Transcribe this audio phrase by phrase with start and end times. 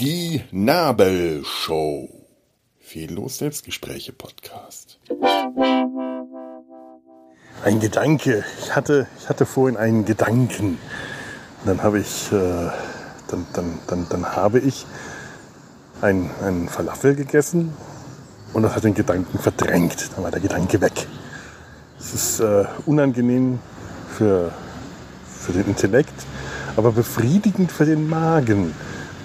[0.00, 2.08] Die Nabelshow.
[2.78, 4.98] Fehllos Selbstgespräche Podcast.
[7.62, 8.44] Ein Gedanke.
[8.62, 10.78] Ich hatte, ich hatte vorhin einen Gedanken.
[11.66, 12.70] Dann habe ich, äh,
[13.28, 14.86] dann, dann, dann, dann habe ich
[16.00, 17.74] einen, einen Falafel gegessen
[18.54, 20.10] und das hat den Gedanken verdrängt.
[20.14, 21.06] Dann war der Gedanke weg.
[22.00, 23.58] Es ist äh, unangenehm
[24.16, 24.50] für,
[25.26, 26.14] für den Intellekt,
[26.76, 28.74] aber befriedigend für den Magen.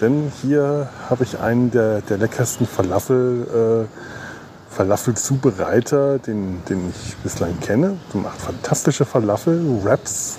[0.01, 7.57] Denn hier habe ich einen der, der leckersten Falafel, äh, Falafel-Zubereiter, den, den ich bislang
[7.61, 7.97] kenne.
[8.13, 10.37] Der macht fantastische Falafel, Wraps.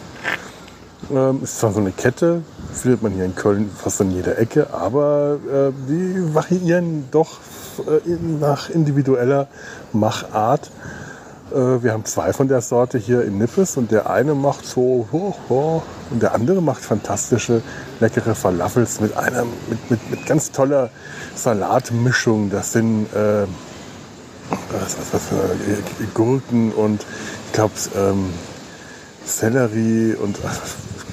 [1.11, 2.43] Ähm, ist zwar so eine Kette,
[2.73, 7.39] findet man hier in Köln fast an jeder Ecke, aber äh, die variieren doch
[7.87, 9.47] äh, nach individueller
[9.93, 10.71] Machart.
[11.53, 15.09] Äh, wir haben zwei von der Sorte hier in Nippes und der eine macht so
[15.13, 17.63] oh, oh, und der andere macht fantastische,
[18.01, 20.91] leckere Falafels mit einer, mit, mit, mit ganz toller
[21.35, 22.51] Salatmischung.
[22.51, 23.47] Das sind äh,
[24.51, 27.05] was, was, was, äh, Gurken und
[27.47, 28.31] ich glaube ähm,
[29.25, 30.61] Sellerie und ach,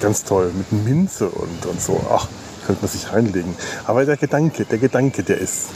[0.00, 2.00] ganz toll mit Minze und, und so.
[2.10, 2.28] Ach,
[2.66, 3.54] könnte man sich reinlegen.
[3.86, 5.66] Aber der Gedanke, der Gedanke, der ist,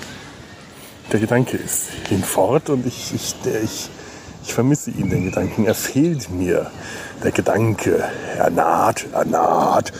[1.13, 3.91] der Gedanke ist hinfort und ich, ich, der, ich,
[4.49, 5.67] ich vermisse ihn, den Gedanken.
[5.67, 6.71] Er fehlt mir.
[7.23, 8.03] Der Gedanke,
[8.39, 9.93] er naht, er naht.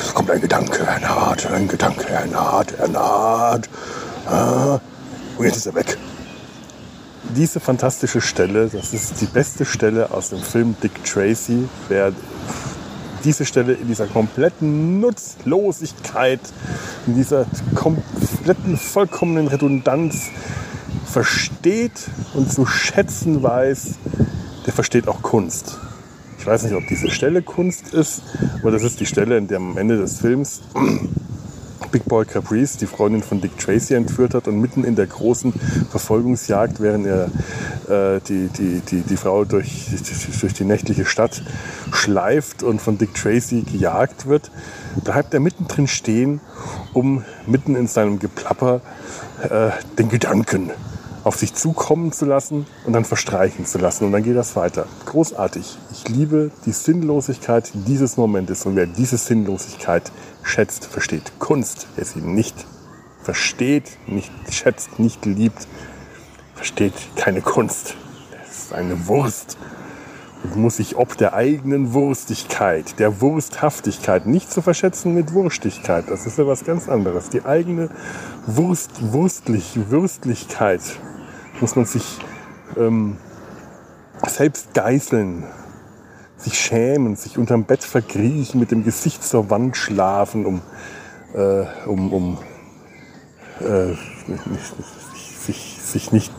[0.00, 3.68] Es kommt ein Gedanke, er naht, ein Gedanke, er naht, er naht.
[4.26, 4.78] Ah,
[5.36, 5.96] und jetzt ist er weg.
[7.34, 11.68] Diese fantastische Stelle, das ist die beste Stelle aus dem Film Dick Tracy.
[11.88, 12.12] Wer
[13.24, 16.40] diese Stelle in dieser kompletten Nutzlosigkeit,
[17.06, 20.30] in dieser kompletten, vollkommenen Redundanz
[21.08, 23.94] versteht und zu schätzen weiß,
[24.66, 25.78] der versteht auch Kunst.
[26.38, 28.22] Ich weiß nicht, ob diese Stelle Kunst ist,
[28.60, 30.60] aber das ist die Stelle, in der am Ende des Films
[31.90, 35.52] Big Boy Caprice die Freundin von Dick Tracy entführt hat und mitten in der großen
[35.90, 37.24] Verfolgungsjagd, während er
[37.88, 39.86] äh, die, die, die, die Frau durch,
[40.40, 41.42] durch die nächtliche Stadt
[41.92, 44.50] schleift und von Dick Tracy gejagt wird,
[45.02, 46.40] bleibt er mittendrin stehen,
[46.92, 48.82] um mitten in seinem Geplapper
[49.48, 50.70] äh, den Gedanken
[51.28, 54.06] auf sich zukommen zu lassen und dann verstreichen zu lassen.
[54.06, 54.86] Und dann geht das weiter.
[55.04, 55.76] Großartig.
[55.92, 58.64] Ich liebe die Sinnlosigkeit dieses Momentes.
[58.64, 60.10] Und wer diese Sinnlosigkeit
[60.42, 61.86] schätzt, versteht Kunst.
[61.96, 62.66] Wer sie nicht
[63.22, 65.68] versteht, nicht schätzt, nicht liebt,
[66.54, 67.94] versteht keine Kunst.
[68.42, 69.58] Es ist eine Wurst
[70.44, 76.06] und muss sich ob der eigenen Wurstigkeit, der Wursthaftigkeit nicht zu verschätzen mit Wurstigkeit.
[76.08, 77.28] Das ist ja was ganz anderes.
[77.28, 77.90] Die eigene
[78.46, 80.80] Wurst, Wurstlich, Würstlichkeit
[81.60, 82.18] muss man sich
[82.76, 83.16] ähm,
[84.26, 85.44] selbst geißeln,
[86.36, 90.62] sich schämen, sich unterm Bett verkriechen, mit dem Gesicht zur Wand schlafen, um,
[91.34, 92.38] äh, um, um
[93.60, 93.94] äh,
[95.46, 96.32] sich, sich, nicht,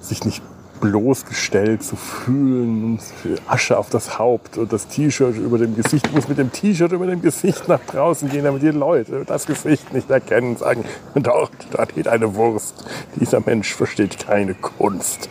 [0.00, 0.42] sich nicht
[0.82, 3.00] bloßgestellt zu fühlen und
[3.46, 6.08] Asche auf das Haupt und das T-Shirt über dem Gesicht.
[6.08, 9.46] Ich muss mit dem T-Shirt über dem Gesicht nach draußen gehen, damit die Leute das
[9.46, 10.84] Gesicht nicht erkennen, sagen,
[11.14, 12.84] dort, dort geht eine Wurst.
[13.14, 15.28] Dieser Mensch versteht keine Kunst.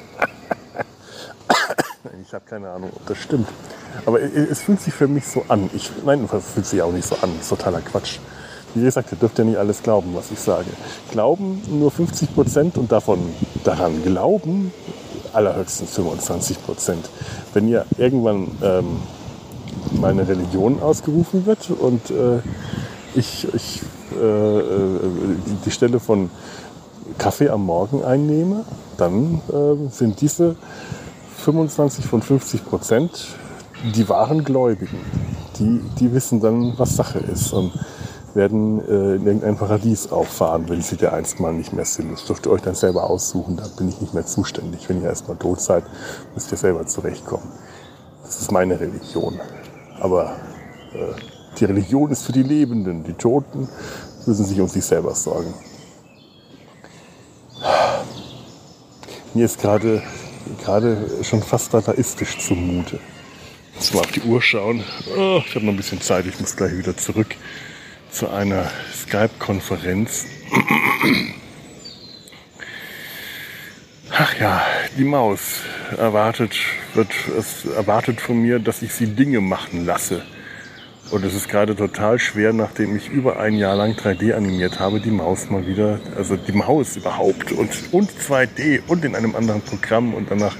[2.25, 3.49] ich habe keine Ahnung, ob das stimmt.
[4.05, 5.69] Aber es fühlt sich für mich so an.
[5.73, 7.29] Ich, nein, es fühlt sich auch nicht so an.
[7.33, 8.19] Das ist totaler Quatsch.
[8.73, 10.67] Wie gesagt, ihr dürft ja nicht alles glauben, was ich sage.
[11.11, 13.19] Glauben nur 50 Prozent und davon
[13.65, 14.71] daran glauben
[15.33, 17.09] allerhöchstens 25 Prozent.
[17.53, 18.97] Wenn ihr irgendwann ähm,
[19.99, 22.39] meine Religion ausgerufen wird und äh,
[23.15, 23.81] ich, ich
[24.19, 24.99] äh, äh,
[25.65, 26.29] die Stelle von
[27.17, 28.65] Kaffee am Morgen einnehme,
[28.97, 30.55] dann äh, sind diese
[31.37, 33.27] 25 von 50 Prozent
[33.95, 34.99] die wahren Gläubigen.
[35.57, 37.51] Die, die wissen dann, was Sache ist.
[37.51, 37.73] Und
[38.35, 42.11] werden äh, in irgendein Paradies auffahren, wenn sie der einst mal nicht mehr sind.
[42.11, 44.87] Das dürft ihr euch dann selber aussuchen, da bin ich nicht mehr zuständig.
[44.89, 45.83] Wenn ihr erstmal tot seid,
[46.33, 47.47] müsst ihr selber zurechtkommen.
[48.23, 49.39] Das ist meine Religion.
[49.99, 50.35] Aber
[50.93, 51.13] äh,
[51.59, 53.03] die Religion ist für die Lebenden.
[53.03, 53.67] Die Toten
[54.25, 55.53] müssen sich um sich selber sorgen.
[59.33, 60.01] Mir ist gerade
[60.63, 62.99] gerade schon fast dadaistisch zumute.
[63.75, 64.83] Jetzt mal auf die Uhr schauen.
[65.17, 67.35] Oh, ich habe noch ein bisschen Zeit, ich muss gleich wieder zurück
[68.11, 70.25] zu einer Skype-Konferenz.
[74.11, 74.61] Ach ja,
[74.97, 75.61] die Maus
[75.97, 76.55] erwartet,
[76.93, 80.23] wird, es erwartet von mir, dass ich sie Dinge machen lasse.
[81.11, 85.01] Und es ist gerade total schwer, nachdem ich über ein Jahr lang 3D animiert habe,
[85.01, 89.61] die Maus mal wieder, also die Maus überhaupt und, und 2D und in einem anderen
[89.61, 90.55] Programm und danach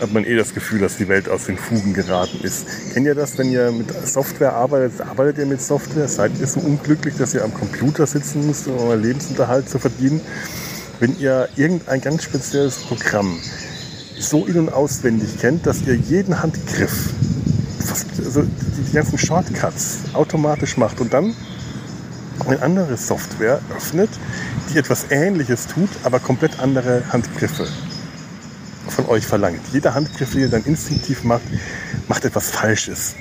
[0.00, 2.66] hat man eh das Gefühl, dass die Welt aus den Fugen geraten ist.
[2.92, 5.00] Kennt ihr das, wenn ihr mit Software arbeitet?
[5.00, 6.08] Arbeitet ihr mit Software?
[6.08, 10.20] Seid ihr so unglücklich, dass ihr am Computer sitzen müsst, um euren Lebensunterhalt zu verdienen?
[11.00, 13.38] Wenn ihr irgendein ganz spezielles Programm
[14.18, 17.10] so in- und auswendig kennt, dass ihr jeden Handgriff,
[18.24, 21.34] also die ganzen Shortcuts automatisch macht und dann
[22.46, 24.10] eine andere Software öffnet,
[24.72, 27.66] die etwas Ähnliches tut, aber komplett andere Handgriffe
[28.88, 29.60] von euch verlangt.
[29.72, 31.42] Jeder Handgriff, den ihr dann instinktiv macht,
[32.08, 33.14] macht etwas Falsches.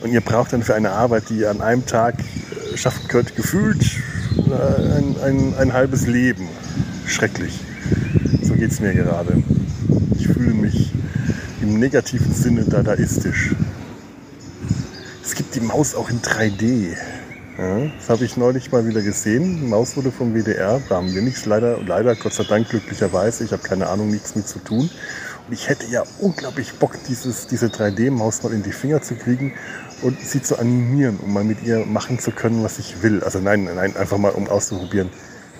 [0.00, 3.36] Und ihr braucht dann für eine Arbeit, die ihr an einem Tag äh, schaffen könnt,
[3.36, 3.82] gefühlt
[4.36, 6.48] äh, ein, ein, ein halbes Leben.
[7.06, 7.60] Schrecklich.
[8.42, 9.42] So geht es mir gerade.
[10.16, 10.92] Ich fühle mich
[11.60, 13.54] im negativen Sinne dadaistisch.
[15.24, 16.96] Es gibt die Maus auch in 3D.
[17.62, 19.60] Ja, das habe ich neulich mal wieder gesehen.
[19.60, 20.82] Die Maus wurde vom WDR.
[20.88, 23.44] Da haben wir nichts, leider, leider, Gott sei Dank, glücklicherweise.
[23.44, 24.90] Ich habe keine Ahnung, nichts mit zu tun.
[25.46, 29.54] Und ich hätte ja unglaublich Bock, dieses, diese 3D-Maus mal in die Finger zu kriegen
[30.02, 33.22] und sie zu animieren, um mal mit ihr machen zu können, was ich will.
[33.22, 35.10] Also nein, nein, einfach mal, um auszuprobieren,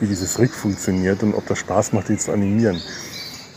[0.00, 2.82] wie dieses Rig funktioniert und ob das Spaß macht, die zu animieren.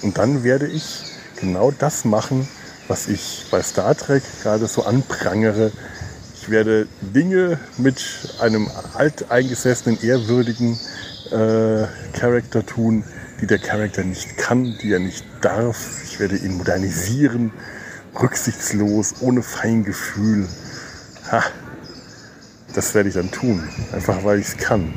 [0.03, 1.01] Und dann werde ich
[1.41, 2.47] genau das machen,
[2.87, 5.71] was ich bei Star Trek gerade so anprangere,
[6.45, 8.05] ich werde Dinge mit
[8.39, 10.79] einem alteingesessenen, ehrwürdigen
[11.31, 13.03] äh, Charakter tun,
[13.41, 16.03] die der Charakter nicht kann, die er nicht darf.
[16.03, 17.51] Ich werde ihn modernisieren,
[18.21, 20.47] rücksichtslos, ohne Feingefühl.
[21.31, 21.43] Ha,
[22.75, 24.93] das werde ich dann tun, einfach weil ich es kann.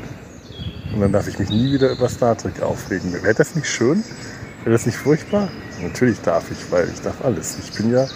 [0.93, 3.11] Und dann darf ich mich nie wieder über Star Trek aufregen.
[3.11, 4.03] Wäre das nicht schön?
[4.63, 5.49] Wäre das nicht furchtbar?
[5.81, 7.57] Natürlich darf ich, weil ich darf alles.
[7.57, 8.07] Ich bin ja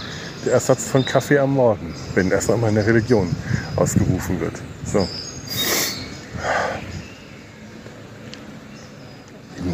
[0.46, 3.34] der Ersatz von Kaffee am Morgen, wenn erstmal meine Religion
[3.76, 4.62] ausgerufen wird.
[4.86, 5.08] So.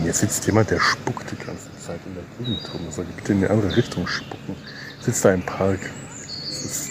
[0.06, 2.82] Jetzt sitzt jemand, der spuckt die ganze Zeit in der Gegend rum.
[2.92, 4.56] Soll bitte in die andere Richtung spucken.
[5.02, 5.80] Sitzt da im Park.
[6.50, 6.90] Ist,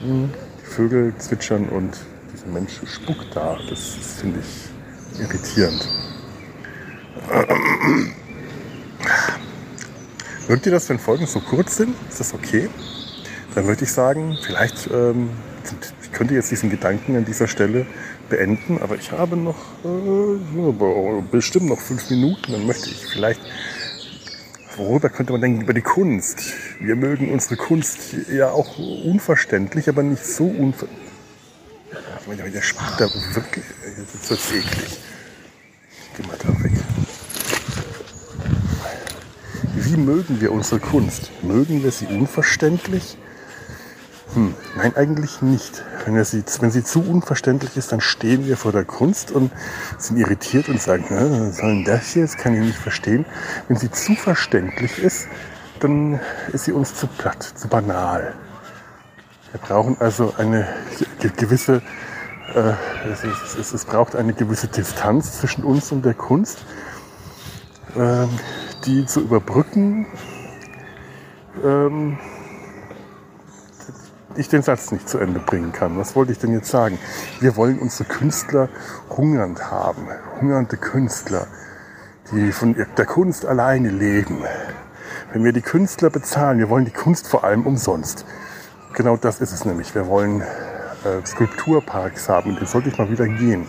[0.00, 0.28] mh,
[0.60, 1.96] die Vögel zwitschern und
[2.32, 3.58] dieser Mensch spuckt da.
[3.68, 5.88] Das, das finde ich irritierend.
[10.54, 11.96] Mögt ihr das, wenn Folgen so kurz sind?
[12.08, 12.70] Ist das okay?
[13.56, 15.30] Dann würde ich sagen, vielleicht ähm,
[16.00, 17.86] ich könnte jetzt diesen Gedanken an dieser Stelle
[18.28, 22.52] beenden, aber ich habe noch äh, bestimmt noch fünf Minuten.
[22.52, 23.40] Dann möchte ich vielleicht,
[24.76, 26.44] worüber könnte man denken, über die Kunst.
[26.78, 32.52] Wir mögen unsere Kunst ja auch unverständlich, aber nicht so unverständlich.
[32.52, 33.64] Der spielt da wirklich,
[33.98, 35.00] jetzt wird eklig.
[36.16, 36.83] Geh mal da weg.
[39.84, 41.30] Wie mögen wir unsere Kunst?
[41.42, 43.18] Mögen wir sie unverständlich?
[44.32, 45.84] Hm, nein, eigentlich nicht.
[46.06, 49.52] Wenn, sie, wenn sie zu unverständlich ist, dann stehen wir vor der Kunst und
[49.98, 52.22] sind irritiert und sagen, was soll denn das hier?
[52.22, 53.26] Das kann ich nicht verstehen.
[53.68, 55.28] Wenn sie zu verständlich ist,
[55.80, 56.18] dann
[56.54, 58.32] ist sie uns zu platt, zu banal.
[59.50, 60.66] Wir brauchen also eine
[61.36, 61.82] gewisse,
[62.54, 62.72] äh,
[63.12, 63.22] es,
[63.58, 66.64] es, es, braucht eine gewisse Distanz zwischen uns und der Kunst,
[67.96, 68.26] äh,
[68.84, 70.06] die zu überbrücken,
[71.64, 72.18] ähm,
[74.36, 75.96] ich den Satz nicht zu Ende bringen kann.
[75.96, 76.98] Was wollte ich denn jetzt sagen?
[77.40, 78.68] Wir wollen unsere Künstler
[79.10, 80.08] hungernd haben.
[80.40, 81.46] Hungernde Künstler,
[82.32, 84.38] die von der Kunst alleine leben.
[85.32, 88.24] Wenn wir die Künstler bezahlen, wir wollen die Kunst vor allem umsonst.
[88.94, 89.94] Genau das ist es nämlich.
[89.94, 93.66] Wir wollen äh, Skulpturparks haben, den sollte ich mal wieder gehen.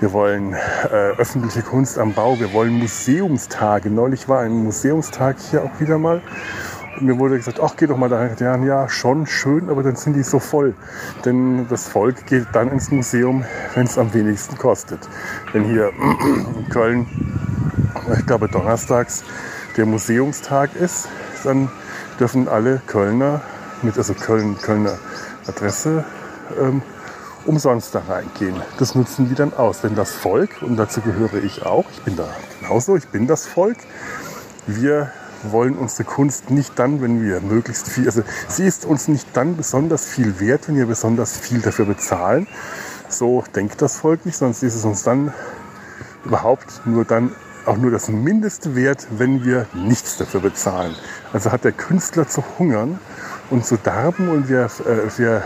[0.00, 2.38] Wir wollen äh, öffentliche Kunst am Bau.
[2.38, 3.90] Wir wollen Museumstage.
[3.90, 6.22] Neulich war ein Museumstag hier auch wieder mal
[7.00, 8.36] mir wurde gesagt, ach, geh doch mal dahin.
[8.38, 10.74] Ja, ja, schon schön, aber dann sind die so voll.
[11.24, 15.00] Denn das Volk geht dann ins Museum, wenn es am wenigsten kostet.
[15.52, 17.06] Wenn hier in Köln,
[18.18, 19.24] ich glaube donnerstags,
[19.76, 21.08] der Museumstag ist,
[21.44, 21.70] dann
[22.18, 23.42] dürfen alle Kölner
[23.82, 24.98] mit, also Köln, Kölner
[25.46, 26.04] Adresse,
[26.60, 26.82] ähm,
[27.48, 28.54] umsonst da reingehen.
[28.78, 29.82] Das nutzen die dann aus.
[29.82, 32.28] Wenn das Volk, und dazu gehöre ich auch, ich bin da
[32.60, 33.78] genauso, ich bin das Volk,
[34.66, 35.10] wir
[35.44, 39.56] wollen unsere Kunst nicht dann, wenn wir möglichst viel, also sie ist uns nicht dann
[39.56, 42.46] besonders viel wert, wenn wir besonders viel dafür bezahlen.
[43.08, 45.32] So denkt das Volk nicht, sie ist es uns dann
[46.24, 50.94] überhaupt nur dann auch nur das Mindeste wert, wenn wir nichts dafür bezahlen.
[51.32, 52.98] Also hat der Künstler zu hungern
[53.50, 55.42] und zu darben und wir, äh, wir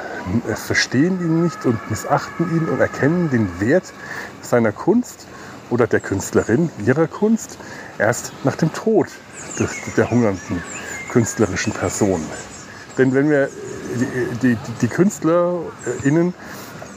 [0.54, 3.92] verstehen ihn nicht und missachten ihn und erkennen den Wert
[4.40, 5.26] seiner Kunst
[5.70, 7.58] oder der Künstlerin ihrer Kunst
[7.98, 9.08] erst nach dem Tod
[9.58, 10.62] des, der hungernden
[11.10, 12.22] künstlerischen Person.
[12.98, 13.48] Denn wenn wir
[14.42, 16.34] die, die, die KünstlerInnen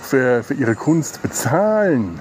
[0.01, 2.19] für, für ihre Kunst bezahlen,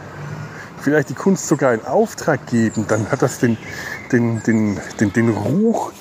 [0.81, 3.57] vielleicht die Kunst sogar in Auftrag geben, dann hat das den,
[4.13, 5.93] den, den, den, den Ruch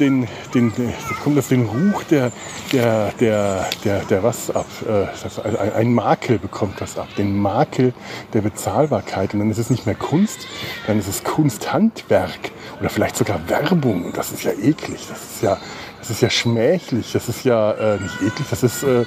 [0.00, 0.72] den, den,
[1.08, 2.32] bekommt das den Ruch der,
[2.72, 4.66] der, der, der, der was ab?
[4.82, 7.92] Äh, das, ein, ein Makel bekommt das ab, den Makel
[8.32, 9.34] der Bezahlbarkeit.
[9.34, 10.46] Und dann ist es nicht mehr Kunst,
[10.86, 14.12] dann ist es Kunsthandwerk oder vielleicht sogar Werbung.
[14.14, 15.58] Das ist ja eklig, das ist ja,
[15.98, 19.04] das ist ja schmählich, das ist ja äh, nicht eklig, das ist äh,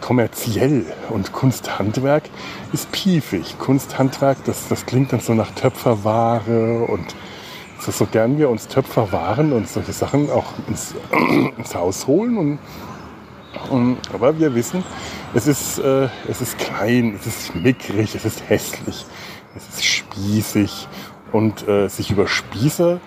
[0.00, 0.84] kommerziell.
[1.08, 2.24] Und Kunsthandwerk
[2.72, 3.58] ist piefig.
[3.58, 7.14] Kunsthandwerk, das, das klingt dann so nach Töpferware und
[7.82, 10.94] so, so gern wir uns Töpfer waren und solche Sachen auch ins,
[11.58, 12.36] ins Haus holen.
[12.36, 12.58] Und,
[13.70, 14.84] und, aber wir wissen,
[15.34, 19.04] es ist, äh, es ist klein, es ist mickrig, es ist hässlich,
[19.56, 20.88] es ist spießig.
[21.32, 23.00] Und äh, sich über Spießer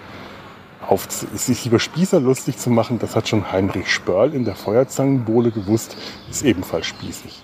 [0.87, 5.51] auf, sich über Spießer lustig zu machen, das hat schon Heinrich Spörl in der Feuerzangenbowle
[5.51, 5.95] gewusst,
[6.29, 7.43] ist ebenfalls spießig.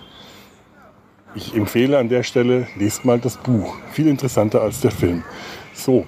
[1.33, 3.77] Ich empfehle an der Stelle, lest mal das Buch.
[3.91, 5.23] Viel interessanter als der Film.
[5.73, 6.05] So,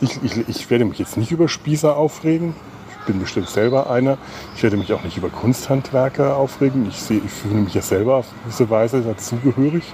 [0.00, 2.54] ich, ich, ich werde mich jetzt nicht über Spießer aufregen.
[3.00, 4.18] Ich bin bestimmt selber einer.
[4.56, 6.86] Ich werde mich auch nicht über Kunsthandwerker aufregen.
[6.88, 9.84] Ich, sehe, ich fühle mich ja selber auf gewisse Weise dazugehörig.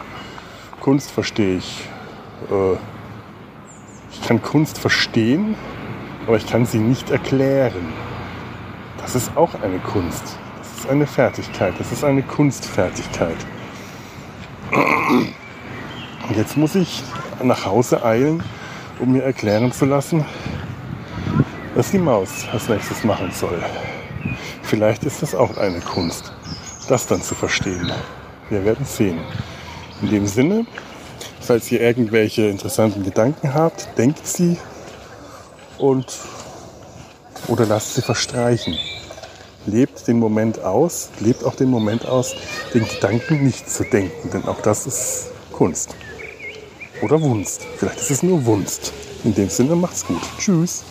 [0.81, 1.89] Kunst verstehe ich.
[2.51, 2.77] Äh,
[4.13, 5.55] ich kann Kunst verstehen,
[6.27, 7.93] aber ich kann sie nicht erklären.
[9.01, 10.37] Das ist auch eine Kunst.
[10.59, 11.75] Das ist eine Fertigkeit.
[11.79, 13.37] Das ist eine Kunstfertigkeit.
[14.73, 17.03] Und jetzt muss ich
[17.43, 18.43] nach Hause eilen
[19.01, 20.25] um mir erklären zu lassen,
[21.75, 23.63] was die Maus als nächstes machen soll.
[24.63, 26.33] Vielleicht ist das auch eine Kunst,
[26.89, 27.91] das dann zu verstehen.
[28.51, 29.19] Wir werden sehen.
[30.03, 30.67] In dem Sinne,
[31.41, 34.59] falls ihr irgendwelche interessanten Gedanken habt, denkt sie
[35.79, 36.19] und
[37.49, 38.79] oder lasst sie verstreichen.
[39.67, 42.35] Lebt den Moment aus, lebt auch den Moment aus,
[42.73, 45.95] den Gedanken nicht zu denken, denn auch das ist Kunst.
[47.03, 47.63] Oder Wunst.
[47.77, 48.93] Vielleicht ist es nur Wunst.
[49.25, 50.21] In dem Sinne macht's gut.
[50.39, 50.85] Tschüss.